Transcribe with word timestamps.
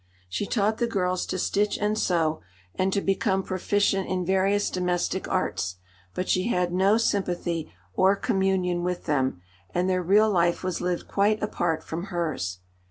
She 0.27 0.47
taught 0.47 0.79
the 0.79 0.87
girls 0.87 1.27
to 1.27 1.37
stitch 1.37 1.77
and 1.77 1.95
sew, 1.95 2.41
and 2.73 2.91
to 2.91 3.01
become 3.01 3.43
proficient 3.43 4.09
in 4.09 4.25
various 4.25 4.71
domestic 4.71 5.27
arts, 5.27 5.75
but 6.15 6.27
she 6.27 6.47
had 6.47 6.73
no 6.73 6.97
sympathy 6.97 7.71
or 7.93 8.15
communion 8.15 8.81
with 8.81 9.05
them, 9.05 9.43
and 9.69 9.87
their 9.87 10.01
real 10.01 10.31
life 10.31 10.63
was 10.63 10.81
lived 10.81 11.07
quite 11.07 11.43
apart 11.43 11.83
from 11.83 12.05
hers. 12.05 12.61